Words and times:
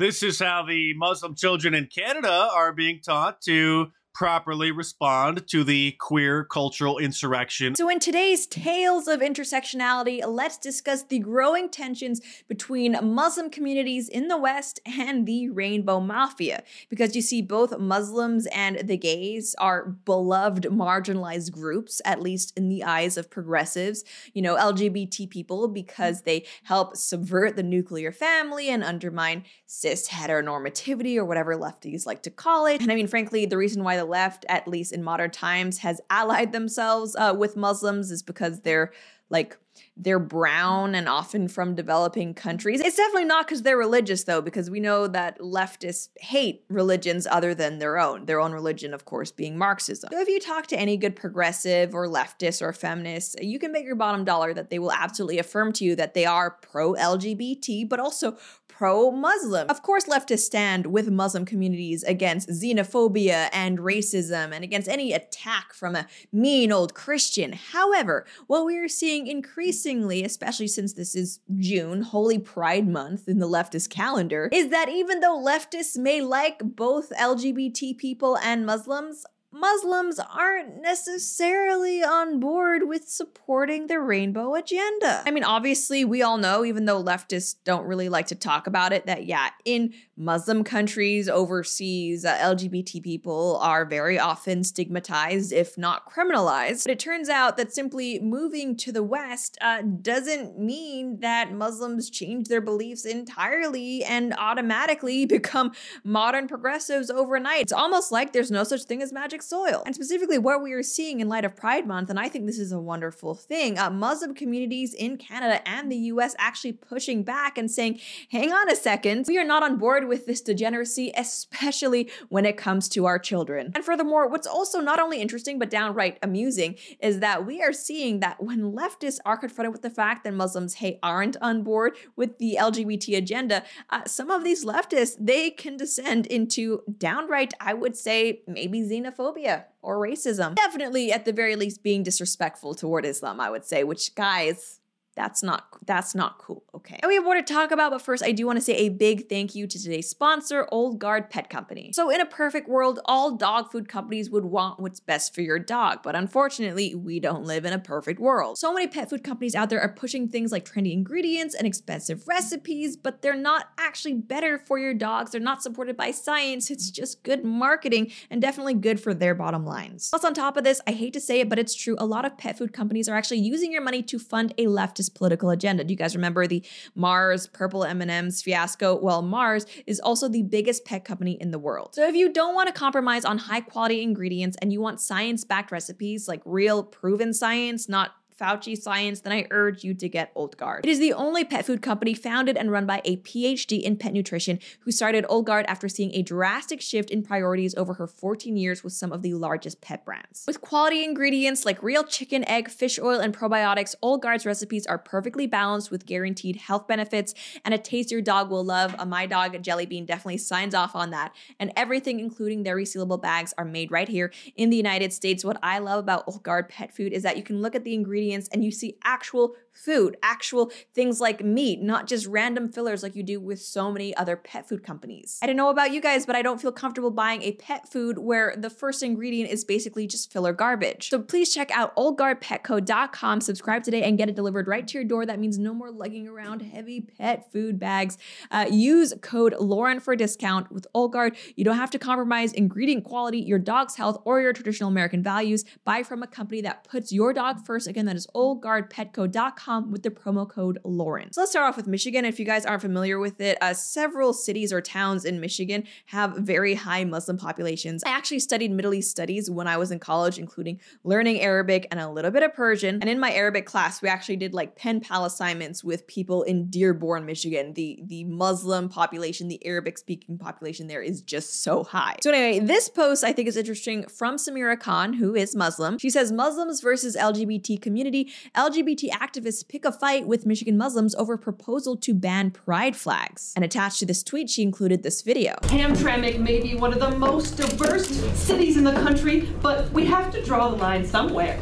This 0.00 0.22
is 0.22 0.38
how 0.38 0.64
the 0.66 0.94
Muslim 0.94 1.34
children 1.34 1.74
in 1.74 1.86
Canada 1.86 2.48
are 2.54 2.72
being 2.72 3.02
taught 3.02 3.42
to 3.42 3.88
properly 4.12 4.70
respond 4.70 5.46
to 5.48 5.64
the 5.64 5.92
queer 6.00 6.44
cultural 6.44 6.98
insurrection. 6.98 7.74
So, 7.74 7.88
in 7.88 8.00
today's 8.00 8.46
Tales 8.46 9.08
of 9.08 9.20
Intersectionality, 9.20 10.20
let's 10.26 10.58
discuss 10.58 11.02
the 11.02 11.18
growing 11.18 11.68
tensions 11.68 12.20
between 12.48 12.96
Muslim 13.02 13.50
communities 13.50 14.08
in 14.08 14.28
the 14.28 14.38
West 14.38 14.80
and 14.84 15.26
the 15.26 15.48
Rainbow 15.48 16.00
Mafia. 16.00 16.62
Because 16.88 17.14
you 17.14 17.22
see, 17.22 17.42
both 17.42 17.78
Muslims 17.78 18.46
and 18.52 18.78
the 18.88 18.96
gays 18.96 19.54
are 19.58 19.86
beloved, 19.86 20.64
marginalized 20.64 21.52
groups, 21.52 22.02
at 22.04 22.20
least 22.20 22.52
in 22.56 22.68
the 22.68 22.84
eyes 22.84 23.16
of 23.16 23.30
progressives, 23.30 24.04
you 24.32 24.42
know, 24.42 24.56
LGBT 24.56 25.30
people, 25.30 25.68
because 25.68 26.22
they 26.22 26.44
help 26.64 26.96
subvert 26.96 27.56
the 27.56 27.62
nuclear 27.62 28.12
family 28.12 28.68
and 28.68 28.82
undermine 28.82 29.44
cis 29.66 30.08
heteronormativity 30.08 31.16
or 31.16 31.24
whatever 31.24 31.56
lefties 31.56 32.06
like 32.06 32.22
to 32.22 32.30
call 32.30 32.66
it. 32.66 32.80
And 32.80 32.90
I 32.90 32.94
mean, 32.94 33.06
frankly, 33.06 33.46
the 33.46 33.56
reason 33.56 33.84
why 33.84 33.99
left, 34.02 34.44
at 34.48 34.68
least 34.68 34.92
in 34.92 35.02
modern 35.02 35.30
times, 35.30 35.78
has 35.78 36.00
allied 36.10 36.52
themselves 36.52 37.16
uh, 37.16 37.34
with 37.36 37.56
Muslims 37.56 38.10
is 38.10 38.22
because 38.22 38.60
they're 38.60 38.92
like 39.30 39.56
they're 39.96 40.18
brown 40.18 40.94
and 40.94 41.08
often 41.08 41.46
from 41.46 41.74
developing 41.74 42.34
countries. 42.34 42.80
It's 42.80 42.96
definitely 42.96 43.26
not 43.26 43.46
because 43.46 43.62
they're 43.62 43.76
religious, 43.76 44.24
though, 44.24 44.40
because 44.40 44.70
we 44.70 44.80
know 44.80 45.06
that 45.06 45.38
leftists 45.38 46.08
hate 46.18 46.64
religions 46.68 47.26
other 47.26 47.54
than 47.54 47.78
their 47.78 47.98
own, 47.98 48.26
their 48.26 48.40
own 48.40 48.52
religion, 48.52 48.92
of 48.94 49.04
course, 49.04 49.30
being 49.30 49.56
Marxism. 49.56 50.10
So 50.12 50.20
if 50.20 50.28
you 50.28 50.40
talk 50.40 50.66
to 50.68 50.78
any 50.78 50.96
good 50.96 51.16
progressive 51.16 51.94
or 51.94 52.06
leftist 52.06 52.62
or 52.62 52.72
feminist, 52.72 53.42
you 53.42 53.58
can 53.58 53.72
bet 53.72 53.84
your 53.84 53.94
bottom 53.94 54.24
dollar 54.24 54.54
that 54.54 54.70
they 54.70 54.78
will 54.78 54.92
absolutely 54.92 55.38
affirm 55.38 55.72
to 55.74 55.84
you 55.84 55.94
that 55.96 56.14
they 56.14 56.24
are 56.24 56.50
pro 56.50 56.94
LGBT, 56.94 57.88
but 57.88 58.00
also 58.00 58.36
pro 58.80 59.10
Muslim. 59.10 59.68
Of 59.68 59.82
course, 59.82 60.06
leftists 60.06 60.38
stand 60.38 60.86
with 60.86 61.10
Muslim 61.10 61.44
communities 61.44 62.02
against 62.02 62.48
xenophobia 62.48 63.50
and 63.52 63.78
racism 63.78 64.54
and 64.54 64.64
against 64.64 64.88
any 64.88 65.12
attack 65.12 65.74
from 65.74 65.94
a 65.94 66.06
mean 66.32 66.72
old 66.72 66.94
Christian. 66.94 67.52
However, 67.52 68.24
what 68.46 68.64
we 68.64 68.78
are 68.78 68.88
seeing 68.88 69.26
increasingly, 69.26 70.24
especially 70.24 70.66
since 70.66 70.94
this 70.94 71.14
is 71.14 71.40
June, 71.58 72.00
Holy 72.00 72.38
Pride 72.38 72.88
Month 72.88 73.28
in 73.28 73.38
the 73.38 73.46
leftist 73.46 73.90
calendar, 73.90 74.48
is 74.50 74.70
that 74.70 74.88
even 74.88 75.20
though 75.20 75.38
leftists 75.38 75.98
may 75.98 76.22
like 76.22 76.62
both 76.64 77.10
LGBT 77.10 77.98
people 77.98 78.38
and 78.38 78.64
Muslims, 78.64 79.26
Muslims 79.52 80.20
aren't 80.20 80.80
necessarily 80.80 82.04
on 82.04 82.38
board 82.38 82.86
with 82.86 83.08
supporting 83.08 83.88
the 83.88 83.98
rainbow 83.98 84.54
agenda. 84.54 85.22
I 85.26 85.30
mean, 85.32 85.42
obviously, 85.42 86.04
we 86.04 86.22
all 86.22 86.38
know, 86.38 86.64
even 86.64 86.84
though 86.84 87.02
leftists 87.02 87.56
don't 87.64 87.84
really 87.84 88.08
like 88.08 88.28
to 88.28 88.36
talk 88.36 88.68
about 88.68 88.92
it, 88.92 89.06
that 89.06 89.24
yeah, 89.24 89.50
in 89.64 89.92
Muslim 90.20 90.62
countries 90.62 91.30
overseas, 91.30 92.26
uh, 92.26 92.36
LGBT 92.36 93.02
people 93.02 93.56
are 93.62 93.86
very 93.86 94.18
often 94.18 94.62
stigmatized, 94.62 95.50
if 95.50 95.78
not 95.78 96.12
criminalized. 96.12 96.84
But 96.84 96.92
it 96.92 96.98
turns 96.98 97.30
out 97.30 97.56
that 97.56 97.72
simply 97.72 98.20
moving 98.20 98.76
to 98.76 98.92
the 98.92 99.02
West 99.02 99.56
uh, 99.62 99.80
doesn't 99.80 100.58
mean 100.58 101.20
that 101.20 101.54
Muslims 101.54 102.10
change 102.10 102.48
their 102.48 102.60
beliefs 102.60 103.06
entirely 103.06 104.04
and 104.04 104.34
automatically 104.36 105.24
become 105.40 105.72
modern 106.04 106.46
progressives 106.46 107.10
overnight. 107.10 107.62
It's 107.62 107.72
almost 107.72 108.12
like 108.12 108.34
there's 108.34 108.50
no 108.50 108.62
such 108.62 108.82
thing 108.82 109.00
as 109.00 109.14
magic 109.14 109.40
soil. 109.40 109.82
And 109.86 109.94
specifically, 109.94 110.36
what 110.36 110.62
we 110.62 110.74
are 110.74 110.82
seeing 110.82 111.20
in 111.20 111.30
light 111.30 111.46
of 111.46 111.56
Pride 111.56 111.86
Month, 111.86 112.10
and 112.10 112.20
I 112.20 112.28
think 112.28 112.44
this 112.44 112.58
is 112.58 112.72
a 112.72 112.78
wonderful 112.78 113.34
thing, 113.34 113.78
uh, 113.78 113.88
Muslim 113.88 114.34
communities 114.34 114.92
in 114.92 115.16
Canada 115.16 115.66
and 115.66 115.90
the 115.90 115.96
US 115.96 116.34
actually 116.38 116.72
pushing 116.72 117.22
back 117.22 117.56
and 117.56 117.70
saying, 117.70 118.00
hang 118.30 118.52
on 118.52 118.70
a 118.70 118.76
second, 118.76 119.24
we 119.26 119.38
are 119.38 119.44
not 119.44 119.62
on 119.62 119.78
board 119.78 120.09
with 120.10 120.26
this 120.26 120.42
degeneracy, 120.42 121.10
especially 121.16 122.10
when 122.28 122.44
it 122.44 122.58
comes 122.58 122.86
to 122.90 123.06
our 123.06 123.18
children. 123.18 123.72
And 123.74 123.82
furthermore, 123.82 124.28
what's 124.28 124.46
also 124.46 124.80
not 124.80 125.00
only 125.00 125.22
interesting 125.22 125.58
but 125.58 125.70
downright 125.70 126.18
amusing 126.22 126.76
is 126.98 127.20
that 127.20 127.46
we 127.46 127.62
are 127.62 127.72
seeing 127.72 128.20
that 128.20 128.42
when 128.42 128.72
leftists 128.72 129.20
are 129.24 129.38
confronted 129.38 129.72
with 129.72 129.82
the 129.82 129.90
fact 129.90 130.24
that 130.24 130.34
Muslims, 130.34 130.74
hey, 130.74 130.98
aren't 131.02 131.38
on 131.40 131.62
board 131.62 131.96
with 132.14 132.36
the 132.36 132.58
LGBT 132.60 133.16
agenda, 133.16 133.62
uh, 133.88 134.04
some 134.04 134.30
of 134.30 134.44
these 134.44 134.66
leftists, 134.66 135.16
they 135.18 135.48
can 135.48 135.78
descend 135.78 136.26
into 136.26 136.82
downright, 136.98 137.54
I 137.58 137.72
would 137.72 137.96
say, 137.96 138.42
maybe 138.46 138.82
xenophobia 138.82 139.30
xenophobia 139.30 139.64
or 139.82 139.98
racism. 139.98 140.54
Definitely, 140.54 141.12
at 141.12 141.24
the 141.24 141.32
very 141.32 141.56
least, 141.56 141.82
being 141.82 142.02
disrespectful 142.02 142.74
toward 142.74 143.04
Islam, 143.04 143.40
I 143.40 143.50
would 143.50 143.64
say, 143.64 143.84
which, 143.84 144.14
guys, 144.14 144.79
that's 145.16 145.42
not 145.42 145.66
that's 145.86 146.14
not 146.14 146.38
cool. 146.38 146.64
Okay. 146.74 146.98
And 147.02 147.08
we 147.08 147.14
have 147.16 147.24
more 147.24 147.34
to 147.34 147.42
talk 147.42 147.70
about, 147.70 147.90
but 147.90 148.02
first 148.02 148.22
I 148.22 148.32
do 148.32 148.46
want 148.46 148.58
to 148.58 148.64
say 148.64 148.74
a 148.74 148.88
big 148.88 149.28
thank 149.28 149.54
you 149.54 149.66
to 149.66 149.82
today's 149.82 150.08
sponsor, 150.08 150.68
Old 150.70 150.98
Guard 150.98 151.30
Pet 151.30 151.50
Company. 151.50 151.90
So 151.92 152.10
in 152.10 152.20
a 152.20 152.26
perfect 152.26 152.68
world, 152.68 153.00
all 153.04 153.36
dog 153.36 153.70
food 153.70 153.88
companies 153.88 154.30
would 154.30 154.44
want 154.44 154.80
what's 154.80 155.00
best 155.00 155.34
for 155.34 155.40
your 155.40 155.58
dog, 155.58 156.00
but 156.02 156.14
unfortunately, 156.14 156.94
we 156.94 157.20
don't 157.20 157.44
live 157.44 157.64
in 157.64 157.72
a 157.72 157.78
perfect 157.78 158.20
world. 158.20 158.58
So 158.58 158.72
many 158.72 158.86
pet 158.86 159.10
food 159.10 159.24
companies 159.24 159.54
out 159.54 159.68
there 159.70 159.80
are 159.80 159.92
pushing 159.92 160.28
things 160.28 160.52
like 160.52 160.64
trendy 160.64 160.92
ingredients 160.92 161.54
and 161.54 161.66
expensive 161.66 162.26
recipes, 162.26 162.96
but 162.96 163.22
they're 163.22 163.34
not 163.34 163.66
actually 163.78 164.14
better 164.14 164.58
for 164.58 164.78
your 164.78 164.94
dogs. 164.94 165.32
They're 165.32 165.40
not 165.40 165.62
supported 165.62 165.96
by 165.96 166.12
science. 166.12 166.70
It's 166.70 166.90
just 166.90 167.22
good 167.24 167.44
marketing 167.44 168.12
and 168.30 168.40
definitely 168.40 168.74
good 168.74 169.00
for 169.00 169.12
their 169.12 169.34
bottom 169.34 169.64
lines. 169.64 170.08
Plus 170.10 170.24
on 170.24 170.34
top 170.34 170.56
of 170.56 170.64
this, 170.64 170.80
I 170.86 170.92
hate 170.92 171.12
to 171.14 171.20
say 171.20 171.40
it, 171.40 171.48
but 171.48 171.58
it's 171.58 171.74
true, 171.74 171.96
a 171.98 172.06
lot 172.06 172.24
of 172.24 172.38
pet 172.38 172.56
food 172.56 172.72
companies 172.72 173.08
are 173.08 173.16
actually 173.16 173.40
using 173.40 173.72
your 173.72 173.82
money 173.82 174.02
to 174.04 174.18
fund 174.18 174.54
a 174.56 174.66
leftist 174.66 175.09
political 175.10 175.50
agenda. 175.50 175.84
Do 175.84 175.92
you 175.92 175.98
guys 175.98 176.14
remember 176.14 176.46
the 176.46 176.64
Mars 176.94 177.46
purple 177.46 177.84
M&Ms 177.84 178.42
fiasco? 178.42 178.96
Well, 178.96 179.22
Mars 179.22 179.66
is 179.86 180.00
also 180.00 180.28
the 180.28 180.42
biggest 180.42 180.84
pet 180.84 181.04
company 181.04 181.32
in 181.40 181.50
the 181.50 181.58
world. 181.58 181.94
So 181.94 182.08
if 182.08 182.14
you 182.14 182.32
don't 182.32 182.54
want 182.54 182.68
to 182.68 182.72
compromise 182.72 183.24
on 183.24 183.38
high 183.38 183.60
quality 183.60 184.02
ingredients 184.02 184.56
and 184.62 184.72
you 184.72 184.80
want 184.80 185.00
science-backed 185.00 185.72
recipes 185.72 186.28
like 186.28 186.40
real 186.44 186.82
proven 186.82 187.34
science, 187.34 187.88
not 187.88 188.12
Fauci 188.40 188.76
science, 188.76 189.20
then 189.20 189.32
I 189.32 189.46
urge 189.50 189.84
you 189.84 189.92
to 189.94 190.08
get 190.08 190.32
Old 190.34 190.56
Guard. 190.56 190.86
It 190.86 190.90
is 190.90 190.98
the 190.98 191.12
only 191.12 191.44
pet 191.44 191.66
food 191.66 191.82
company 191.82 192.14
founded 192.14 192.56
and 192.56 192.70
run 192.70 192.86
by 192.86 193.02
a 193.04 193.18
PhD 193.18 193.82
in 193.82 193.96
pet 193.96 194.12
nutrition 194.12 194.58
who 194.80 194.90
started 194.90 195.26
Old 195.28 195.46
Guard 195.46 195.66
after 195.68 195.88
seeing 195.88 196.14
a 196.14 196.22
drastic 196.22 196.80
shift 196.80 197.10
in 197.10 197.22
priorities 197.22 197.74
over 197.76 197.94
her 197.94 198.06
14 198.06 198.56
years 198.56 198.82
with 198.82 198.92
some 198.92 199.12
of 199.12 199.22
the 199.22 199.34
largest 199.34 199.80
pet 199.80 200.04
brands. 200.04 200.44
With 200.46 200.60
quality 200.60 201.04
ingredients 201.04 201.66
like 201.66 201.82
real 201.82 202.04
chicken, 202.04 202.48
egg, 202.48 202.70
fish 202.70 202.98
oil, 202.98 203.20
and 203.20 203.36
probiotics, 203.36 203.94
Old 204.00 204.22
Guard's 204.22 204.46
recipes 204.46 204.86
are 204.86 204.98
perfectly 204.98 205.46
balanced 205.46 205.90
with 205.90 206.06
guaranteed 206.06 206.56
health 206.56 206.88
benefits 206.88 207.34
and 207.64 207.74
a 207.74 207.78
taste 207.78 208.10
your 208.10 208.22
dog 208.22 208.50
will 208.50 208.64
love. 208.64 208.94
Uh, 208.98 209.04
my 209.04 209.26
dog, 209.26 209.60
Jelly 209.62 209.86
Bean, 209.86 210.06
definitely 210.06 210.38
signs 210.38 210.74
off 210.74 210.96
on 210.96 211.10
that. 211.10 211.34
And 211.58 211.72
everything, 211.76 212.20
including 212.20 212.62
their 212.62 212.76
resealable 212.76 213.20
bags, 213.20 213.52
are 213.58 213.64
made 213.64 213.90
right 213.90 214.08
here 214.08 214.32
in 214.56 214.70
the 214.70 214.76
United 214.76 215.12
States. 215.12 215.44
What 215.44 215.58
I 215.62 215.78
love 215.78 215.98
about 215.98 216.24
Old 216.26 216.42
Guard 216.42 216.68
pet 216.68 216.94
food 216.94 217.12
is 217.12 217.22
that 217.22 217.36
you 217.36 217.42
can 217.42 217.60
look 217.60 217.74
at 217.74 217.84
the 217.84 217.94
ingredients 217.94 218.29
ingredients 218.30 218.48
and 218.52 218.64
you 218.64 218.70
see 218.70 218.96
actual 219.04 219.54
food, 219.72 220.16
actual 220.22 220.70
things 220.94 221.20
like 221.20 221.44
meat, 221.44 221.80
not 221.80 222.06
just 222.06 222.26
random 222.26 222.70
fillers 222.70 223.02
like 223.02 223.16
you 223.16 223.22
do 223.22 223.40
with 223.40 223.60
so 223.60 223.90
many 223.90 224.14
other 224.16 224.36
pet 224.36 224.68
food 224.68 224.82
companies. 224.82 225.38
I 225.42 225.46
don't 225.46 225.56
know 225.56 225.70
about 225.70 225.92
you 225.92 226.00
guys, 226.00 226.26
but 226.26 226.36
I 226.36 226.42
don't 226.42 226.60
feel 226.60 226.72
comfortable 226.72 227.10
buying 227.10 227.42
a 227.42 227.52
pet 227.52 227.90
food 227.90 228.18
where 228.18 228.54
the 228.56 228.70
first 228.70 229.02
ingredient 229.02 229.50
is 229.50 229.64
basically 229.64 230.06
just 230.06 230.32
filler 230.32 230.52
garbage. 230.52 231.08
So 231.08 231.20
please 231.20 231.54
check 231.54 231.70
out 231.70 231.94
oldguardpetco.com, 231.96 233.40
subscribe 233.40 233.82
today, 233.82 234.02
and 234.02 234.18
get 234.18 234.28
it 234.28 234.36
delivered 234.36 234.68
right 234.68 234.86
to 234.86 234.98
your 234.98 235.04
door. 235.04 235.24
That 235.24 235.38
means 235.38 235.58
no 235.58 235.72
more 235.72 235.90
lugging 235.90 236.28
around 236.28 236.60
heavy 236.60 237.00
pet 237.00 237.50
food 237.52 237.78
bags. 237.78 238.18
Uh, 238.50 238.66
use 238.70 239.14
code 239.22 239.54
Lauren 239.58 240.00
for 240.00 240.12
a 240.12 240.16
discount 240.16 240.70
with 240.70 240.86
Old 240.94 241.12
Guard. 241.12 241.36
You 241.56 241.64
don't 241.64 241.76
have 241.76 241.90
to 241.90 241.98
compromise 241.98 242.52
ingredient 242.52 243.04
quality, 243.04 243.38
your 243.38 243.58
dog's 243.58 243.96
health, 243.96 244.20
or 244.24 244.40
your 244.40 244.52
traditional 244.52 244.90
American 244.90 245.22
values. 245.22 245.64
Buy 245.84 246.02
from 246.02 246.22
a 246.22 246.26
company 246.26 246.60
that 246.62 246.84
puts 246.84 247.12
your 247.12 247.32
dog 247.32 247.64
first. 247.64 247.86
Again, 247.86 248.06
that 248.06 248.16
is 248.16 248.26
oldguardpetco.com 248.34 249.59
with 249.66 250.02
the 250.02 250.10
promo 250.10 250.48
code 250.48 250.78
Lauren. 250.84 251.32
So 251.32 251.40
let's 251.42 251.52
start 251.52 251.68
off 251.68 251.76
with 251.76 251.86
Michigan. 251.86 252.24
If 252.24 252.38
you 252.38 252.46
guys 252.46 252.64
aren't 252.64 252.82
familiar 252.82 253.18
with 253.18 253.40
it, 253.40 253.58
uh, 253.60 253.74
several 253.74 254.32
cities 254.32 254.72
or 254.72 254.80
towns 254.80 255.24
in 255.24 255.40
Michigan 255.40 255.84
have 256.06 256.36
very 256.36 256.74
high 256.74 257.04
Muslim 257.04 257.36
populations. 257.36 258.02
I 258.04 258.10
actually 258.10 258.40
studied 258.40 258.70
Middle 258.70 258.94
East 258.94 259.10
studies 259.10 259.50
when 259.50 259.66
I 259.66 259.76
was 259.76 259.90
in 259.90 259.98
college, 259.98 260.38
including 260.38 260.80
learning 261.04 261.40
Arabic 261.40 261.86
and 261.90 262.00
a 262.00 262.08
little 262.08 262.30
bit 262.30 262.42
of 262.42 262.54
Persian. 262.54 263.00
And 263.00 263.10
in 263.10 263.20
my 263.20 263.32
Arabic 263.32 263.66
class, 263.66 264.02
we 264.02 264.08
actually 264.08 264.36
did 264.36 264.54
like 264.54 264.76
pen 264.76 265.00
pal 265.00 265.24
assignments 265.24 265.84
with 265.84 266.06
people 266.06 266.42
in 266.42 266.70
Dearborn, 266.70 267.26
Michigan. 267.26 267.74
The 267.74 268.02
the 268.06 268.24
Muslim 268.24 268.88
population, 268.88 269.48
the 269.48 269.64
Arabic 269.66 269.98
speaking 269.98 270.38
population 270.38 270.86
there 270.86 271.02
is 271.02 271.20
just 271.20 271.62
so 271.62 271.84
high. 271.84 272.16
So 272.22 272.30
anyway, 272.30 272.64
this 272.64 272.88
post 272.88 273.24
I 273.24 273.32
think 273.32 273.48
is 273.48 273.56
interesting 273.56 274.06
from 274.08 274.36
Samira 274.36 274.78
Khan, 274.78 275.12
who 275.12 275.34
is 275.34 275.54
Muslim. 275.54 275.98
She 275.98 276.10
says 276.10 276.32
Muslims 276.32 276.80
versus 276.80 277.16
LGBT 277.16 277.80
community. 277.80 278.32
LGBT 278.56 279.10
activists 279.10 279.49
pick 279.68 279.84
a 279.84 279.92
fight 279.92 280.26
with 280.26 280.46
Michigan 280.46 280.76
Muslims 280.76 281.14
over 281.16 281.36
proposal 281.36 281.96
to 281.96 282.14
ban 282.14 282.50
pride 282.50 282.96
flags. 282.96 283.52
And 283.56 283.64
attached 283.64 283.98
to 283.98 284.06
this 284.06 284.22
tweet, 284.22 284.48
she 284.48 284.62
included 284.62 285.02
this 285.02 285.22
video. 285.22 285.54
Hamtramck 285.62 286.38
may 286.38 286.60
be 286.60 286.76
one 286.76 286.92
of 286.92 287.00
the 287.00 287.10
most 287.18 287.56
diverse 287.56 288.08
cities 288.38 288.76
in 288.76 288.84
the 288.84 288.92
country, 288.92 289.48
but 289.60 289.90
we 289.92 290.06
have 290.06 290.32
to 290.32 290.44
draw 290.44 290.68
the 290.68 290.76
line 290.76 291.04
somewhere. 291.04 291.60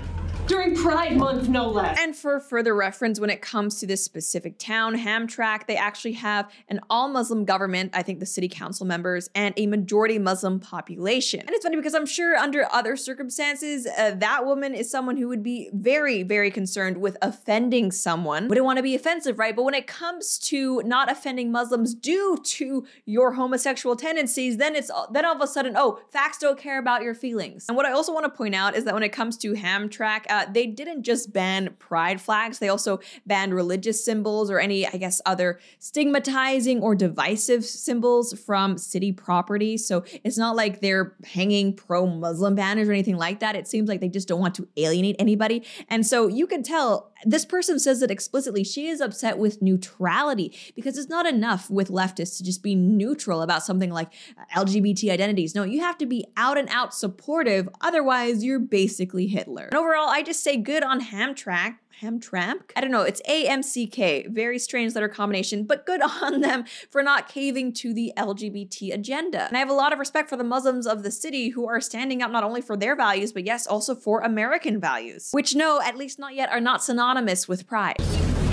during 0.48 0.74
Pride 0.74 1.16
Month, 1.16 1.48
no 1.48 1.68
less. 1.68 1.98
And 2.00 2.16
for 2.16 2.40
further 2.40 2.74
reference, 2.74 3.20
when 3.20 3.30
it 3.30 3.42
comes 3.42 3.78
to 3.80 3.86
this 3.86 4.02
specific 4.02 4.58
town, 4.58 4.96
Hamtramck, 4.96 5.66
they 5.66 5.76
actually 5.76 6.12
have 6.12 6.50
an 6.68 6.80
all 6.88 7.08
Muslim 7.08 7.44
government, 7.44 7.90
I 7.94 8.02
think 8.02 8.18
the 8.18 8.26
city 8.26 8.48
council 8.48 8.86
members, 8.86 9.28
and 9.34 9.54
a 9.58 9.66
majority 9.66 10.18
Muslim 10.18 10.58
population. 10.58 11.40
And 11.40 11.50
it's 11.50 11.64
funny 11.64 11.76
because 11.76 11.94
I'm 11.94 12.06
sure 12.06 12.36
under 12.36 12.66
other 12.72 12.96
circumstances, 12.96 13.86
uh, 13.86 14.12
that 14.16 14.46
woman 14.46 14.74
is 14.74 14.90
someone 14.90 15.18
who 15.18 15.28
would 15.28 15.42
be 15.42 15.70
very, 15.72 16.22
very 16.22 16.50
concerned 16.50 16.96
with 16.96 17.18
offending 17.20 17.92
someone. 17.92 18.48
Wouldn't 18.48 18.64
want 18.64 18.78
to 18.78 18.82
be 18.82 18.94
offensive, 18.94 19.38
right? 19.38 19.54
But 19.54 19.64
when 19.64 19.74
it 19.74 19.86
comes 19.86 20.38
to 20.38 20.82
not 20.84 21.10
offending 21.10 21.52
Muslims 21.52 21.94
due 21.94 22.38
to 22.42 22.86
your 23.04 23.32
homosexual 23.32 23.96
tendencies, 23.96 24.56
then 24.56 24.74
it's 24.74 24.90
then 25.12 25.24
all 25.26 25.36
of 25.36 25.42
a 25.42 25.46
sudden, 25.46 25.74
oh, 25.76 26.00
facts 26.10 26.38
don't 26.38 26.58
care 26.58 26.78
about 26.78 27.02
your 27.02 27.14
feelings. 27.14 27.66
And 27.68 27.76
what 27.76 27.84
I 27.84 27.92
also 27.92 28.14
want 28.14 28.24
to 28.24 28.30
point 28.30 28.54
out 28.54 28.74
is 28.74 28.84
that 28.84 28.94
when 28.94 29.02
it 29.02 29.10
comes 29.10 29.36
to 29.38 29.52
Hamtramck, 29.52 30.24
uh, 30.30 30.37
Uh, 30.38 30.46
they 30.52 30.66
didn't 30.66 31.02
just 31.02 31.32
ban 31.32 31.74
pride 31.78 32.20
flags, 32.20 32.58
they 32.58 32.68
also 32.68 33.00
banned 33.26 33.54
religious 33.54 34.04
symbols 34.04 34.50
or 34.50 34.60
any, 34.60 34.86
I 34.86 34.92
guess, 34.92 35.20
other 35.26 35.58
stigmatizing 35.80 36.80
or 36.80 36.94
divisive 36.94 37.64
symbols 37.64 38.32
from 38.38 38.78
city 38.78 39.10
property. 39.10 39.76
So 39.76 40.04
it's 40.22 40.38
not 40.38 40.54
like 40.54 40.80
they're 40.80 41.16
hanging 41.24 41.74
pro 41.74 42.06
Muslim 42.06 42.54
banners 42.54 42.88
or 42.88 42.92
anything 42.92 43.16
like 43.16 43.40
that. 43.40 43.56
It 43.56 43.66
seems 43.66 43.88
like 43.88 44.00
they 44.00 44.08
just 44.08 44.28
don't 44.28 44.40
want 44.40 44.54
to 44.56 44.68
alienate 44.76 45.16
anybody. 45.18 45.64
And 45.88 46.06
so 46.06 46.28
you 46.28 46.46
can 46.46 46.62
tell 46.62 47.12
this 47.24 47.44
person 47.44 47.78
says 47.78 48.02
it 48.02 48.10
explicitly. 48.10 48.62
She 48.62 48.88
is 48.88 49.00
upset 49.00 49.38
with 49.38 49.60
neutrality 49.60 50.56
because 50.76 50.96
it's 50.96 51.08
not 51.08 51.26
enough 51.26 51.68
with 51.68 51.88
leftists 51.88 52.36
to 52.36 52.44
just 52.44 52.62
be 52.62 52.74
neutral 52.74 53.42
about 53.42 53.64
something 53.64 53.90
like 53.90 54.12
LGBT 54.54 55.10
identities. 55.10 55.54
No, 55.54 55.64
you 55.64 55.80
have 55.80 55.98
to 55.98 56.06
be 56.06 56.24
out 56.36 56.58
and 56.58 56.68
out 56.68 56.94
supportive. 56.94 57.68
Otherwise, 57.80 58.44
you're 58.44 58.60
basically 58.60 59.26
Hitler. 59.26 59.64
And 59.64 59.74
overall, 59.74 60.08
I 60.08 60.22
just 60.28 60.44
say 60.44 60.58
good 60.58 60.82
on 60.82 61.00
Hamtramck. 61.00 61.76
Hamtramck? 62.02 62.72
I 62.76 62.82
don't 62.82 62.90
know. 62.90 63.00
It's 63.00 63.22
AMCK. 63.22 64.28
Very 64.28 64.58
strange 64.58 64.94
letter 64.94 65.08
combination, 65.08 65.64
but 65.64 65.86
good 65.86 66.02
on 66.22 66.42
them 66.42 66.66
for 66.90 67.02
not 67.02 67.28
caving 67.28 67.72
to 67.74 67.94
the 67.94 68.12
LGBT 68.14 68.92
agenda. 68.92 69.46
And 69.46 69.56
I 69.56 69.60
have 69.60 69.70
a 69.70 69.74
lot 69.74 69.94
of 69.94 69.98
respect 69.98 70.28
for 70.28 70.36
the 70.36 70.44
Muslims 70.44 70.86
of 70.86 71.02
the 71.02 71.10
city 71.10 71.48
who 71.48 71.66
are 71.66 71.80
standing 71.80 72.22
up 72.22 72.30
not 72.30 72.44
only 72.44 72.60
for 72.60 72.76
their 72.76 72.94
values, 72.94 73.32
but 73.32 73.46
yes, 73.46 73.66
also 73.66 73.94
for 73.94 74.20
American 74.20 74.78
values, 74.78 75.30
which 75.32 75.54
no, 75.54 75.80
at 75.80 75.96
least 75.96 76.18
not 76.18 76.34
yet, 76.34 76.50
are 76.50 76.60
not 76.60 76.84
synonymous 76.84 77.48
with 77.48 77.66
pride. 77.66 77.96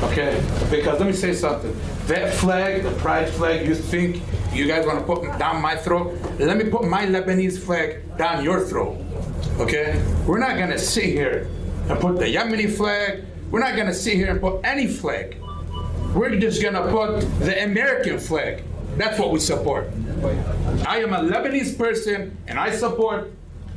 Okay, 0.02 0.42
because 0.72 0.98
let 1.00 1.08
me 1.08 1.14
say 1.14 1.34
something. 1.34 1.76
That 2.08 2.34
flag, 2.36 2.84
the 2.84 2.92
pride 2.92 3.30
flag, 3.30 3.68
you 3.68 3.76
think 3.76 4.24
you 4.54 4.66
guys 4.66 4.86
want 4.86 5.00
to 5.00 5.06
put 5.06 5.38
down 5.38 5.62
my 5.62 5.76
throat? 5.76 6.18
Let 6.40 6.56
me 6.56 6.70
put 6.70 6.86
my 6.86 7.06
Lebanese 7.06 7.60
flag 7.60 8.18
down 8.18 8.46
your 8.46 8.62
throat. 8.62 8.98
Okay? 9.60 10.02
We're 10.26 10.40
not 10.40 10.58
gonna 10.58 10.78
sit 10.78 11.06
here 11.06 11.50
and 11.90 12.00
put 12.00 12.18
the 12.18 12.26
Yemeni 12.26 12.72
flag. 12.76 13.24
We're 13.52 13.60
not 13.60 13.76
gonna 13.76 13.94
sit 13.94 14.16
here 14.16 14.30
and 14.30 14.42
put 14.42 14.62
any 14.64 14.88
flag. 14.88 15.38
We're 16.14 16.40
just 16.40 16.62
gonna 16.62 16.90
put 16.90 17.22
the 17.40 17.64
American 17.64 18.20
flag. 18.20 18.64
That's 18.98 19.20
what 19.20 19.32
we 19.32 19.40
support. 19.40 19.90
I 20.88 21.00
am 21.00 21.14
a 21.14 21.20
Lebanese 21.20 21.78
person 21.78 22.38
and 22.48 22.58
I 22.58 22.72
support 22.72 23.32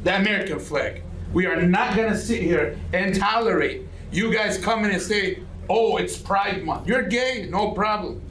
the 0.05 0.16
American 0.16 0.58
flag. 0.58 1.02
We 1.32 1.46
are 1.46 1.60
not 1.60 1.96
gonna 1.96 2.16
sit 2.16 2.43
here 2.43 2.78
and 2.93 3.14
tolerate 3.14 3.82
you 4.11 4.32
guys 4.32 4.56
coming 4.56 4.93
and 4.93 5.02
say, 5.02 5.43
oh, 5.69 5.99
it's 5.99 6.16
Pride 6.16 6.64
Month. 6.64 6.87
You're 6.87 7.02
gay, 7.02 7.46
no 7.50 7.72
problem. 7.72 8.22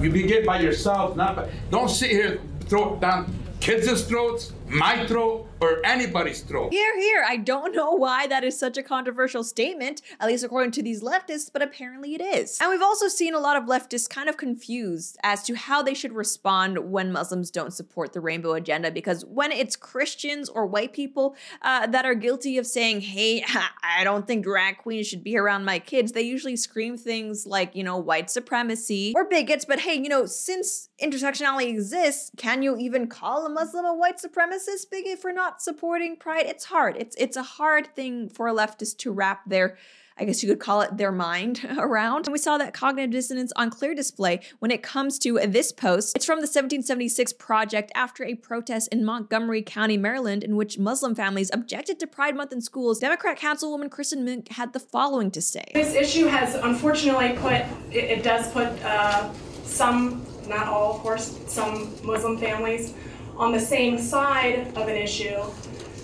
You 0.00 0.10
be 0.10 0.22
gay 0.22 0.44
by 0.44 0.60
yourself, 0.60 1.16
not 1.16 1.36
by, 1.36 1.50
don't 1.70 1.90
sit 1.90 2.10
here, 2.10 2.40
throw 2.66 2.96
down 2.96 3.34
kids' 3.60 4.04
throats, 4.04 4.52
my 4.70 5.06
throat, 5.06 5.48
or 5.60 5.84
anybody's 5.84 6.40
throat. 6.40 6.72
Here, 6.72 6.98
here. 6.98 7.24
I 7.26 7.36
don't 7.36 7.74
know 7.74 7.92
why 7.92 8.26
that 8.28 8.44
is 8.44 8.58
such 8.58 8.78
a 8.78 8.82
controversial 8.82 9.44
statement, 9.44 10.00
at 10.18 10.28
least 10.28 10.44
according 10.44 10.70
to 10.72 10.82
these 10.82 11.02
leftists, 11.02 11.50
but 11.52 11.60
apparently 11.60 12.14
it 12.14 12.20
is. 12.20 12.58
And 12.60 12.70
we've 12.70 12.82
also 12.82 13.08
seen 13.08 13.34
a 13.34 13.40
lot 13.40 13.56
of 13.56 13.64
leftists 13.64 14.08
kind 14.08 14.28
of 14.28 14.36
confused 14.36 15.18
as 15.22 15.42
to 15.44 15.54
how 15.54 15.82
they 15.82 15.94
should 15.94 16.12
respond 16.12 16.90
when 16.90 17.12
Muslims 17.12 17.50
don't 17.50 17.72
support 17.72 18.12
the 18.12 18.20
rainbow 18.20 18.54
agenda, 18.54 18.90
because 18.90 19.24
when 19.24 19.52
it's 19.52 19.76
Christians 19.76 20.48
or 20.48 20.66
white 20.66 20.92
people 20.92 21.36
uh, 21.62 21.86
that 21.88 22.04
are 22.04 22.14
guilty 22.14 22.56
of 22.56 22.66
saying, 22.66 23.00
hey, 23.00 23.44
I 23.82 24.04
don't 24.04 24.26
think 24.26 24.44
drag 24.44 24.78
queens 24.78 25.06
should 25.06 25.24
be 25.24 25.36
around 25.36 25.64
my 25.64 25.78
kids, 25.78 26.12
they 26.12 26.22
usually 26.22 26.56
scream 26.56 26.96
things 26.96 27.46
like, 27.46 27.74
you 27.74 27.84
know, 27.84 27.96
white 27.96 28.30
supremacy 28.30 29.12
or 29.14 29.24
bigots. 29.24 29.64
But 29.64 29.80
hey, 29.80 29.94
you 29.94 30.08
know, 30.08 30.26
since 30.26 30.88
intersectionality 31.02 31.68
exists, 31.68 32.30
can 32.36 32.62
you 32.62 32.76
even 32.78 33.08
call 33.08 33.44
a 33.44 33.48
Muslim 33.48 33.84
a 33.84 33.94
white 33.94 34.18
supremacist 34.18 34.59
bigot 34.90 35.18
for 35.18 35.32
not 35.32 35.62
supporting 35.62 36.16
pride? 36.16 36.46
It's 36.46 36.64
hard. 36.64 36.96
It's 36.98 37.16
it's 37.16 37.36
a 37.36 37.42
hard 37.42 37.94
thing 37.94 38.28
for 38.28 38.48
a 38.48 38.54
leftist 38.54 38.98
to 38.98 39.12
wrap 39.12 39.42
their 39.46 39.76
I 40.20 40.24
guess 40.24 40.42
you 40.42 40.50
could 40.50 40.60
call 40.60 40.82
it 40.82 40.98
their 40.98 41.12
mind 41.12 41.66
around. 41.78 42.26
And 42.26 42.32
we 42.32 42.38
saw 42.38 42.58
that 42.58 42.74
cognitive 42.74 43.10
dissonance 43.10 43.52
on 43.56 43.70
clear 43.70 43.94
display 43.94 44.40
when 44.58 44.70
it 44.70 44.82
comes 44.82 45.18
to 45.20 45.40
this 45.46 45.72
post. 45.72 46.14
It's 46.14 46.26
from 46.26 46.36
the 46.36 46.42
1776 46.42 47.32
project 47.34 47.90
after 47.94 48.24
a 48.24 48.34
protest 48.34 48.88
in 48.92 49.02
Montgomery 49.02 49.62
County, 49.62 49.96
Maryland, 49.96 50.44
in 50.44 50.56
which 50.56 50.78
Muslim 50.78 51.14
families 51.14 51.50
objected 51.54 51.98
to 52.00 52.06
Pride 52.06 52.36
Month 52.36 52.52
in 52.52 52.60
schools. 52.60 52.98
Democrat 52.98 53.38
Councilwoman 53.38 53.88
Kristin 53.88 54.22
Mink 54.22 54.48
had 54.50 54.74
the 54.74 54.80
following 54.80 55.30
to 55.30 55.40
say. 55.40 55.64
This 55.72 55.94
issue 55.94 56.26
has 56.26 56.54
unfortunately 56.54 57.32
put, 57.38 57.52
it, 57.90 58.18
it 58.18 58.22
does 58.22 58.52
put 58.52 58.68
uh, 58.84 59.32
some, 59.64 60.26
not 60.46 60.68
all 60.68 60.96
of 60.96 61.00
course, 61.00 61.38
some 61.46 61.94
Muslim 62.04 62.36
families 62.36 62.92
on 63.40 63.52
the 63.52 63.60
same 63.60 63.96
side 63.98 64.68
of 64.76 64.86
an 64.86 64.96
issue 64.96 65.40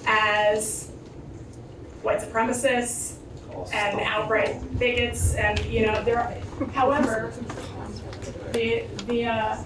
as 0.07 0.91
white 2.03 2.19
supremacists 2.19 3.17
and 3.75 4.01
outright 4.01 4.79
bigots 4.79 5.35
and 5.35 5.63
you 5.67 5.85
know 5.85 6.03
there 6.03 6.19
are, 6.19 6.35
however 6.73 7.33
the 8.53 8.85
the 9.07 9.27
uh, 9.27 9.57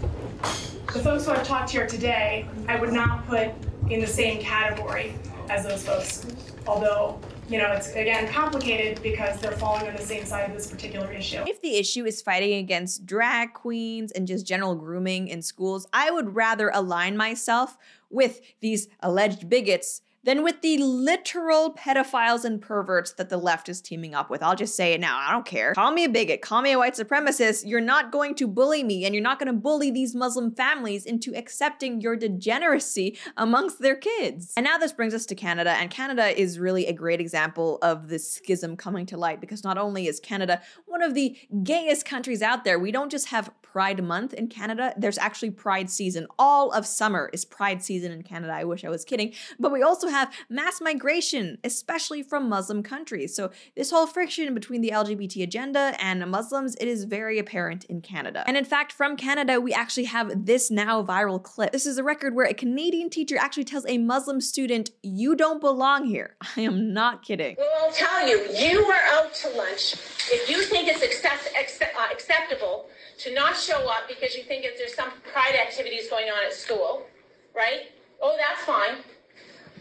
the 0.93 0.99
folks 0.99 1.27
who 1.27 1.31
I've 1.31 1.47
talked 1.47 1.69
to 1.69 1.79
here 1.79 1.87
today 1.87 2.45
I 2.67 2.79
would 2.81 2.93
not 2.93 3.25
put 3.29 3.51
in 3.89 4.01
the 4.01 4.07
same 4.07 4.41
category 4.41 5.15
as 5.49 5.65
those 5.65 5.85
folks 5.85 6.27
although 6.67 7.21
you 7.51 7.59
know, 7.59 7.73
it's 7.73 7.89
again 7.91 8.29
complicated 8.29 9.03
because 9.03 9.41
they're 9.41 9.51
falling 9.53 9.89
on 9.89 9.97
the 9.97 10.03
same 10.03 10.25
side 10.25 10.49
of 10.49 10.55
this 10.55 10.69
particular 10.69 11.13
issue. 11.13 11.43
If 11.49 11.61
the 11.61 11.77
issue 11.77 12.05
is 12.07 12.23
fighting 12.23 12.59
against 12.59 13.05
drag 13.05 13.55
queens 13.55 14.13
and 14.13 14.27
just 14.27 14.47
general 14.47 14.77
grooming 14.77 15.27
in 15.27 15.43
schools, 15.43 15.85
I 15.93 16.13
would 16.13 16.37
rather 16.37 16.71
align 16.73 17.17
myself 17.17 17.77
with 18.09 18.41
these 18.61 18.87
alleged 19.01 19.49
bigots 19.49 20.03
than 20.25 20.43
with 20.43 20.61
the 20.61 20.79
literal 20.79 21.75
pedophiles 21.75 22.45
and 22.45 22.61
perverts 22.61 23.13
that 23.13 23.29
the 23.29 23.37
left 23.37 23.69
is 23.69 23.81
teaming 23.81 24.15
up 24.15 24.31
with. 24.31 24.43
I'll 24.43 24.57
just 24.57 24.77
say 24.77 24.93
it 24.93 25.01
now. 25.01 25.19
I 25.19 25.33
don't 25.33 25.47
care. 25.47 25.73
Call 25.75 25.93
me 25.93 26.05
a 26.05 26.09
bigot, 26.09 26.43
call 26.43 26.63
me 26.63 26.73
a 26.73 26.79
white 26.79 26.95
supremacist. 26.95 27.67
You're 27.67 27.81
not 27.81 28.13
going 28.13 28.35
to 28.37 28.47
bully 28.47 28.85
me, 28.85 29.05
and 29.05 29.15
you're 29.15 29.23
not 29.23 29.39
going 29.39 29.53
to 29.53 29.59
bully 29.59 29.91
these 29.91 30.15
Muslim 30.15 30.55
families 30.55 31.07
into 31.07 31.35
accepting 31.35 32.01
your 32.01 32.17
degeneracy 32.17 33.19
amongst 33.37 33.81
their 33.81 33.97
kids. 33.97 34.53
And 34.57 34.65
now 34.65 34.79
this 34.79 34.93
brings 34.93 35.15
us 35.15 35.27
to 35.27 35.35
Canada, 35.35 35.71
and 35.71 35.91
Canada 35.91 36.39
is 36.39 36.59
really 36.59 36.87
a 36.87 36.93
great 36.93 37.21
example 37.21 37.79
of 37.83 38.09
this 38.09 38.31
schism 38.31 38.77
coming 38.77 39.07
to 39.07 39.17
light 39.17 39.41
because 39.41 39.65
not 39.65 39.79
only 39.79 40.07
is 40.07 40.21
Canada 40.21 40.61
one 40.87 41.03
of 41.03 41.15
the 41.15 41.37
gayest 41.63 42.05
countries 42.05 42.43
out 42.43 42.65
there, 42.65 42.79
we 42.79 42.93
don't 42.93 43.11
just 43.11 43.29
have 43.29 43.51
Pride 43.63 44.03
Month 44.03 44.35
in 44.35 44.49
Canada, 44.49 44.93
there's 44.97 45.19
actually 45.19 45.51
Pride 45.51 45.89
season. 45.89 46.27
All 46.39 46.73
of 46.73 46.85
summer 46.85 47.31
is 47.33 47.45
Pride 47.45 47.85
season 47.85 48.11
in 48.11 48.23
Canada. 48.23 48.53
I 48.53 48.65
wish 48.65 48.85
I 48.85 48.89
was 48.89 49.05
kidding. 49.05 49.33
But 49.61 49.71
we 49.71 49.83
also 49.83 50.09
have 50.11 50.33
mass 50.49 50.81
migration, 50.81 51.59
especially 51.65 52.23
from 52.23 52.49
Muslim 52.49 52.83
countries. 52.83 53.35
So 53.35 53.51
this 53.77 53.91
whole 53.91 54.07
friction 54.07 54.53
between 54.55 54.81
the 54.81 54.91
LGBT 54.91 55.43
agenda 55.43 55.95
and 55.99 56.29
Muslims, 56.31 56.77
it 56.77 56.87
is 56.87 57.05
very 57.05 57.39
apparent 57.39 57.85
in 57.85 58.01
Canada. 58.01 58.45
And 58.47 58.57
in 58.57 58.65
fact, 58.65 58.93
from 58.93 59.17
Canada, 59.17 59.61
we 59.61 59.73
actually 59.73 60.05
have 60.05 60.47
this 60.47 60.71
now 60.71 61.03
viral 61.03 61.43
clip. 61.43 61.73
This 61.73 61.87
is 61.87 61.99
a 61.99 62.03
record 62.03 62.35
where 62.35 62.47
a 62.47 62.55
Canadian 62.55 63.11
teacher 63.11 63.37
actually 63.39 63.65
tells 63.65 63.87
a 63.87 63.99
Muslim 63.99 64.41
student, 64.41 64.91
you 65.03 65.35
don't 65.35 65.61
belong 65.61 66.07
here. 66.07 66.37
I 66.57 66.63
am 66.63 66.93
not 66.93 67.23
kidding. 67.23 67.57
Well, 67.59 67.71
I'll 67.83 67.93
tell 67.93 68.29
you, 68.29 68.47
you 68.53 68.85
are 68.85 69.03
out 69.13 69.35
to 69.35 69.49
lunch. 69.51 69.95
If 70.31 70.49
you 70.49 70.63
think 70.63 70.89
it's 70.89 71.03
accept, 71.03 71.51
accept, 71.59 71.95
uh, 71.97 72.09
acceptable 72.13 72.87
to 73.19 73.35
not 73.35 73.57
show 73.57 73.89
up 73.91 74.09
because 74.09 74.35
you 74.35 74.43
think 74.43 74.65
if 74.65 74.79
there's 74.79 74.95
some 74.95 75.11
pride 75.33 75.55
activities 75.55 76.09
going 76.09 76.29
on 76.29 76.45
at 76.45 76.53
school, 76.53 77.07
right? 77.55 77.91
Oh, 78.23 78.37
that's 78.39 78.65
fine. 78.65 78.99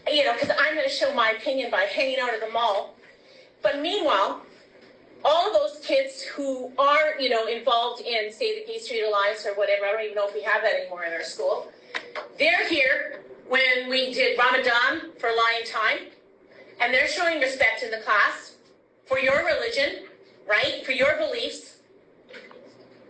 You 0.08 0.24
know, 0.24 0.32
because 0.34 0.50
I'm 0.58 0.74
going 0.74 0.88
to 0.88 0.94
show 0.94 1.12
my 1.14 1.30
opinion 1.30 1.70
by 1.70 1.82
hanging 1.82 2.18
out 2.20 2.32
at 2.32 2.40
the 2.40 2.52
mall. 2.52 2.96
But 3.62 3.80
meanwhile, 3.80 4.42
all 5.24 5.46
of 5.48 5.52
those 5.52 5.84
kids 5.84 6.22
who 6.22 6.72
are, 6.78 7.18
you 7.18 7.28
know, 7.28 7.46
involved 7.46 8.02
in, 8.02 8.32
say, 8.32 8.60
the 8.60 8.72
Gay 8.72 8.78
Straight 8.78 9.04
Alliance 9.04 9.46
or 9.46 9.54
whatever, 9.54 9.84
I 9.84 9.92
don't 9.92 10.02
even 10.02 10.14
know 10.14 10.28
if 10.28 10.34
we 10.34 10.42
have 10.42 10.62
that 10.62 10.74
anymore 10.74 11.04
in 11.04 11.12
our 11.12 11.22
school, 11.22 11.70
they're 12.38 12.68
here 12.68 13.20
when 13.48 13.88
we 13.88 14.14
did 14.14 14.38
Ramadan 14.38 15.10
for 15.18 15.28
Lion 15.28 15.66
Time, 15.66 16.06
and 16.80 16.94
they're 16.94 17.08
showing 17.08 17.40
respect 17.40 17.82
in 17.82 17.90
the 17.90 17.98
class 17.98 18.54
for 19.04 19.18
your 19.18 19.44
religion, 19.44 20.06
right? 20.48 20.84
For 20.86 20.92
your 20.92 21.16
beliefs. 21.18 21.78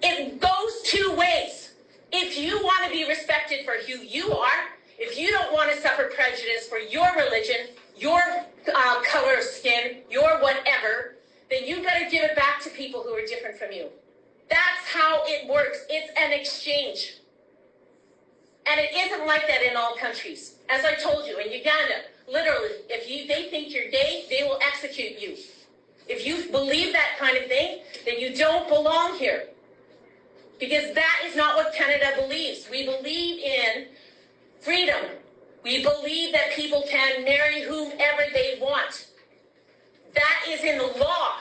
It 0.02 0.40
goes 0.40 0.82
two 0.82 1.14
ways. 1.16 1.72
If 2.10 2.38
you 2.38 2.58
want 2.64 2.84
to 2.86 2.90
be 2.90 3.06
respected 3.06 3.64
for 3.64 3.74
who 3.86 4.02
you 4.02 4.32
are, 4.32 4.70
if 5.00 5.18
you 5.18 5.30
don't 5.30 5.52
want 5.52 5.72
to 5.72 5.80
suffer 5.80 6.10
prejudice 6.14 6.68
for 6.68 6.76
your 6.76 7.08
religion, 7.16 7.74
your 7.96 8.20
uh, 8.20 9.02
color 9.02 9.38
of 9.38 9.42
skin, 9.42 10.02
your 10.10 10.38
whatever, 10.40 11.16
then 11.50 11.66
you 11.66 11.82
better 11.82 12.08
give 12.10 12.22
it 12.22 12.36
back 12.36 12.60
to 12.62 12.70
people 12.70 13.02
who 13.02 13.14
are 13.14 13.26
different 13.26 13.56
from 13.56 13.72
you. 13.72 13.88
That's 14.50 14.86
how 14.92 15.22
it 15.24 15.48
works. 15.48 15.86
It's 15.88 16.12
an 16.18 16.38
exchange. 16.38 17.14
And 18.66 18.78
it 18.78 18.90
isn't 18.94 19.26
like 19.26 19.48
that 19.48 19.62
in 19.62 19.74
all 19.74 19.96
countries. 19.96 20.56
As 20.68 20.84
I 20.84 20.94
told 20.94 21.26
you, 21.26 21.38
in 21.38 21.50
Uganda, 21.50 22.02
literally, 22.30 22.68
if 22.90 23.08
you 23.08 23.26
they 23.26 23.48
think 23.48 23.72
you're 23.72 23.90
gay, 23.90 24.26
they 24.28 24.44
will 24.44 24.58
execute 24.62 25.18
you. 25.18 25.36
If 26.08 26.26
you 26.26 26.50
believe 26.50 26.92
that 26.92 27.16
kind 27.18 27.38
of 27.38 27.46
thing, 27.46 27.80
then 28.04 28.20
you 28.20 28.36
don't 28.36 28.68
belong 28.68 29.16
here. 29.18 29.44
Because 30.58 30.92
that 30.94 31.22
is 31.24 31.36
not 31.36 31.56
what 31.56 31.72
Canada 31.72 32.12
believes. 32.20 32.68
We 32.70 32.84
believe 32.84 33.38
in 33.38 33.86
freedom. 34.60 35.00
We 35.62 35.82
believe 35.82 36.32
that 36.32 36.52
people 36.54 36.84
can 36.88 37.24
marry 37.24 37.62
whomever 37.62 38.22
they 38.32 38.58
want. 38.60 39.08
That 40.14 40.44
is 40.48 40.62
in 40.62 40.78
the 40.78 40.86
law. 40.98 41.38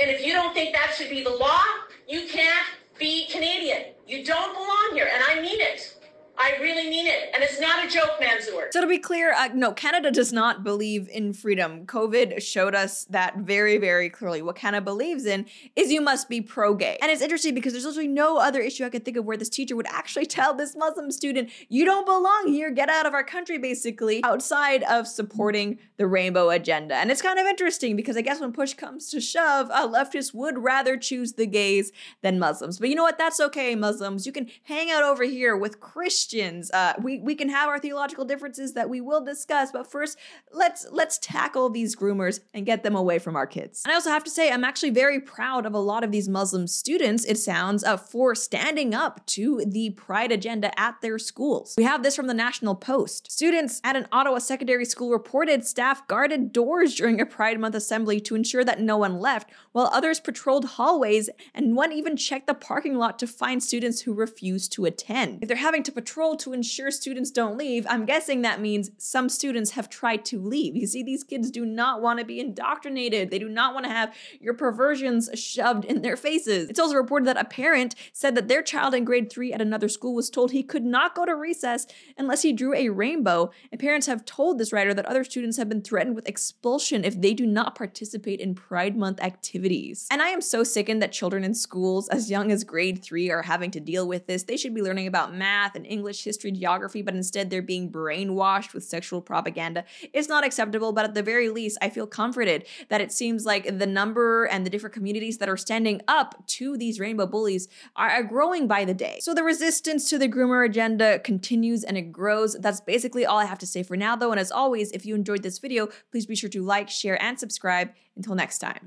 And 0.00 0.10
if 0.10 0.24
you 0.24 0.32
don't 0.32 0.54
think 0.54 0.74
that 0.74 0.94
should 0.96 1.10
be 1.10 1.24
the 1.24 1.30
law, 1.30 1.60
you 2.08 2.26
can't 2.28 2.66
be 2.98 3.26
Canadian. 3.26 3.94
You 4.06 4.24
don't 4.24 4.54
belong 4.54 4.90
here. 4.92 5.08
And 5.12 5.22
I 5.28 5.42
mean 5.42 5.60
it. 5.60 5.97
I 6.40 6.56
really 6.60 6.88
mean 6.88 7.08
it. 7.08 7.30
And 7.34 7.42
it's 7.42 7.60
not 7.60 7.84
a 7.84 7.88
joke, 7.88 8.12
Manzoor. 8.20 8.68
So 8.70 8.80
to 8.80 8.86
be 8.86 8.98
clear, 8.98 9.32
uh, 9.32 9.48
no, 9.54 9.72
Canada 9.72 10.12
does 10.12 10.32
not 10.32 10.62
believe 10.62 11.08
in 11.08 11.32
freedom. 11.32 11.84
COVID 11.84 12.40
showed 12.40 12.76
us 12.76 13.04
that 13.06 13.38
very, 13.38 13.76
very 13.76 14.08
clearly. 14.08 14.40
What 14.40 14.54
Canada 14.54 14.84
believes 14.84 15.26
in 15.26 15.46
is 15.74 15.90
you 15.90 16.00
must 16.00 16.28
be 16.28 16.40
pro-gay. 16.40 16.96
And 17.02 17.10
it's 17.10 17.22
interesting 17.22 17.54
because 17.54 17.72
there's 17.72 17.84
literally 17.84 18.06
no 18.06 18.38
other 18.38 18.60
issue 18.60 18.84
I 18.84 18.88
could 18.88 19.04
think 19.04 19.16
of 19.16 19.24
where 19.24 19.36
this 19.36 19.48
teacher 19.48 19.74
would 19.74 19.88
actually 19.88 20.26
tell 20.38 20.54
this 20.54 20.76
Muslim 20.76 21.10
student, 21.10 21.50
you 21.68 21.84
don't 21.84 22.06
belong 22.06 22.44
here, 22.46 22.70
get 22.70 22.88
out 22.88 23.06
of 23.06 23.14
our 23.14 23.24
country, 23.24 23.58
basically, 23.58 24.22
outside 24.22 24.84
of 24.84 25.08
supporting 25.08 25.78
the 25.96 26.06
rainbow 26.06 26.50
agenda. 26.50 26.94
And 26.94 27.10
it's 27.10 27.22
kind 27.22 27.40
of 27.40 27.46
interesting 27.46 27.96
because 27.96 28.16
I 28.16 28.20
guess 28.20 28.40
when 28.40 28.52
push 28.52 28.74
comes 28.74 29.10
to 29.10 29.20
shove, 29.20 29.70
a 29.70 29.88
leftist 29.88 30.34
would 30.34 30.58
rather 30.58 30.96
choose 30.96 31.32
the 31.32 31.46
gays 31.46 31.90
than 32.22 32.38
Muslims. 32.38 32.78
But 32.78 32.90
you 32.90 32.94
know 32.94 33.02
what? 33.02 33.18
That's 33.18 33.40
okay, 33.40 33.74
Muslims. 33.74 34.24
You 34.24 34.30
can 34.30 34.48
hang 34.62 34.88
out 34.88 35.02
over 35.02 35.24
here 35.24 35.56
with 35.56 35.80
Christians 35.80 36.27
Christians. 36.28 36.70
Uh, 36.72 36.92
we 37.02 37.20
we 37.20 37.34
can 37.34 37.48
have 37.48 37.68
our 37.68 37.78
theological 37.78 38.24
differences 38.24 38.74
that 38.74 38.90
we 38.90 39.00
will 39.00 39.24
discuss, 39.24 39.72
but 39.72 39.90
first 39.90 40.18
let's 40.52 40.86
let's 40.90 41.18
tackle 41.18 41.70
these 41.70 41.96
groomers 41.96 42.40
and 42.52 42.66
get 42.66 42.82
them 42.82 42.94
away 42.94 43.18
from 43.18 43.34
our 43.34 43.46
kids. 43.46 43.82
And 43.84 43.92
I 43.92 43.94
also 43.94 44.10
have 44.10 44.24
to 44.24 44.30
say, 44.30 44.50
I'm 44.50 44.64
actually 44.64 44.90
very 44.90 45.20
proud 45.20 45.64
of 45.64 45.72
a 45.72 45.78
lot 45.78 46.04
of 46.04 46.12
these 46.12 46.28
Muslim 46.28 46.66
students. 46.66 47.24
It 47.24 47.38
sounds 47.38 47.82
uh, 47.82 47.96
for 47.96 48.34
standing 48.34 48.94
up 48.94 49.24
to 49.26 49.64
the 49.66 49.90
Pride 49.90 50.30
agenda 50.30 50.78
at 50.78 51.00
their 51.00 51.18
schools. 51.18 51.74
We 51.78 51.84
have 51.84 52.02
this 52.02 52.16
from 52.16 52.26
the 52.26 52.34
National 52.34 52.74
Post. 52.74 53.32
Students 53.32 53.80
at 53.82 53.96
an 53.96 54.06
Ottawa 54.12 54.38
secondary 54.38 54.84
school 54.84 55.10
reported 55.10 55.66
staff 55.66 56.06
guarded 56.08 56.52
doors 56.52 56.94
during 56.94 57.20
a 57.20 57.26
Pride 57.26 57.58
Month 57.58 57.74
assembly 57.74 58.20
to 58.20 58.34
ensure 58.34 58.64
that 58.64 58.80
no 58.80 58.98
one 58.98 59.18
left, 59.18 59.50
while 59.72 59.88
others 59.92 60.20
patrolled 60.20 60.66
hallways 60.76 61.30
and 61.54 61.74
one 61.74 61.92
even 61.92 62.16
checked 62.18 62.46
the 62.46 62.54
parking 62.54 62.96
lot 62.96 63.18
to 63.18 63.26
find 63.26 63.62
students 63.62 64.02
who 64.02 64.12
refused 64.12 64.72
to 64.72 64.84
attend. 64.84 65.38
If 65.42 65.48
they're 65.48 65.56
having 65.56 65.82
to 65.84 65.92
patrol 65.92 66.17
to 66.38 66.52
ensure 66.52 66.90
students 66.90 67.30
don't 67.30 67.56
leave, 67.56 67.86
I'm 67.88 68.04
guessing 68.04 68.42
that 68.42 68.60
means 68.60 68.90
some 68.98 69.28
students 69.28 69.72
have 69.72 69.88
tried 69.88 70.24
to 70.26 70.40
leave. 70.40 70.76
You 70.76 70.86
see, 70.86 71.02
these 71.02 71.22
kids 71.22 71.50
do 71.50 71.64
not 71.64 72.02
want 72.02 72.18
to 72.18 72.24
be 72.24 72.40
indoctrinated. 72.40 73.30
They 73.30 73.38
do 73.38 73.48
not 73.48 73.72
want 73.72 73.86
to 73.86 73.92
have 73.92 74.14
your 74.40 74.54
perversions 74.54 75.30
shoved 75.34 75.84
in 75.84 76.02
their 76.02 76.16
faces. 76.16 76.68
It's 76.68 76.80
also 76.80 76.96
reported 76.96 77.28
that 77.28 77.40
a 77.40 77.44
parent 77.44 77.94
said 78.12 78.34
that 78.34 78.48
their 78.48 78.62
child 78.62 78.94
in 78.94 79.04
grade 79.04 79.30
three 79.30 79.52
at 79.52 79.60
another 79.60 79.88
school 79.88 80.14
was 80.14 80.28
told 80.28 80.50
he 80.50 80.62
could 80.62 80.84
not 80.84 81.14
go 81.14 81.24
to 81.24 81.36
recess 81.36 81.86
unless 82.16 82.42
he 82.42 82.52
drew 82.52 82.74
a 82.74 82.88
rainbow. 82.88 83.50
And 83.70 83.80
parents 83.80 84.08
have 84.08 84.24
told 84.24 84.58
this 84.58 84.72
writer 84.72 84.92
that 84.94 85.06
other 85.06 85.22
students 85.22 85.56
have 85.56 85.68
been 85.68 85.82
threatened 85.82 86.16
with 86.16 86.28
expulsion 86.28 87.04
if 87.04 87.20
they 87.20 87.34
do 87.34 87.46
not 87.46 87.76
participate 87.76 88.40
in 88.40 88.54
Pride 88.54 88.96
Month 88.96 89.20
activities. 89.20 90.08
And 90.10 90.20
I 90.20 90.30
am 90.30 90.40
so 90.40 90.64
sickened 90.64 91.00
that 91.02 91.12
children 91.12 91.44
in 91.44 91.54
schools 91.54 92.08
as 92.08 92.30
young 92.30 92.50
as 92.50 92.64
grade 92.64 93.04
three 93.04 93.30
are 93.30 93.42
having 93.42 93.70
to 93.70 93.80
deal 93.80 94.08
with 94.08 94.26
this. 94.26 94.42
They 94.42 94.56
should 94.56 94.74
be 94.74 94.82
learning 94.82 95.06
about 95.06 95.34
math 95.34 95.76
and 95.76 95.86
English 95.86 96.07
English, 96.08 96.24
history, 96.24 96.50
geography, 96.50 97.02
but 97.02 97.14
instead 97.14 97.50
they're 97.50 97.60
being 97.60 97.92
brainwashed 97.92 98.72
with 98.72 98.82
sexual 98.82 99.20
propaganda. 99.20 99.84
It's 100.14 100.26
not 100.26 100.42
acceptable, 100.42 100.90
but 100.92 101.04
at 101.04 101.12
the 101.12 101.22
very 101.22 101.50
least, 101.50 101.76
I 101.82 101.90
feel 101.90 102.06
comforted 102.06 102.64
that 102.88 103.02
it 103.02 103.12
seems 103.12 103.44
like 103.44 103.78
the 103.78 103.86
number 103.86 104.46
and 104.46 104.64
the 104.64 104.70
different 104.70 104.94
communities 104.94 105.36
that 105.36 105.50
are 105.50 105.56
standing 105.58 106.00
up 106.08 106.46
to 106.56 106.78
these 106.78 106.98
rainbow 106.98 107.26
bullies 107.26 107.68
are 107.94 108.22
growing 108.22 108.66
by 108.66 108.86
the 108.86 108.94
day. 108.94 109.18
So 109.20 109.34
the 109.34 109.42
resistance 109.42 110.08
to 110.08 110.16
the 110.16 110.30
groomer 110.30 110.64
agenda 110.64 111.18
continues 111.18 111.84
and 111.84 111.98
it 111.98 112.10
grows. 112.10 112.54
That's 112.54 112.80
basically 112.80 113.26
all 113.26 113.36
I 113.36 113.44
have 113.44 113.58
to 113.58 113.66
say 113.66 113.82
for 113.82 113.94
now, 113.94 114.16
though. 114.16 114.30
And 114.30 114.40
as 114.40 114.50
always, 114.50 114.90
if 114.92 115.04
you 115.04 115.14
enjoyed 115.14 115.42
this 115.42 115.58
video, 115.58 115.88
please 116.10 116.24
be 116.24 116.36
sure 116.36 116.48
to 116.48 116.62
like, 116.62 116.88
share, 116.88 117.22
and 117.22 117.38
subscribe. 117.38 117.90
Until 118.16 118.34
next 118.34 118.58
time. 118.58 118.86